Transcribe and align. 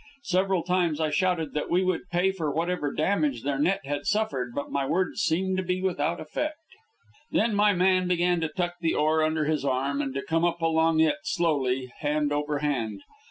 Several 0.23 0.63
times 0.63 0.99
I 0.99 1.11
shouted 1.11 1.53
that 1.53 1.69
we 1.69 1.83
would 1.83 2.09
pay 2.09 2.31
for 2.31 2.49
whatever 2.49 2.91
damage 2.91 3.43
their 3.43 3.59
net 3.59 3.85
had 3.85 4.07
suffered, 4.07 4.51
but 4.55 4.71
my 4.71 4.83
words 4.83 5.21
seemed 5.21 5.57
to 5.57 5.63
be 5.63 5.79
without 5.83 6.19
effect. 6.19 6.57
Then 7.29 7.53
my 7.53 7.71
man 7.73 8.07
began 8.07 8.41
to 8.41 8.47
tuck 8.47 8.77
the 8.81 8.95
oar 8.95 9.21
under 9.21 9.45
his 9.45 9.63
arm, 9.63 10.01
and 10.01 10.11
to 10.15 10.23
come 10.23 10.43
up 10.43 10.59
along 10.59 11.01
it, 11.01 11.17
slowly, 11.21 11.93
hand 11.99 12.33
over 12.33 12.57
hand. 12.65 13.03